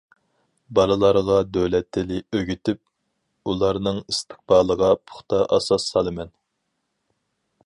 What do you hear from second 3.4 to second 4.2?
ئۇلارنىڭ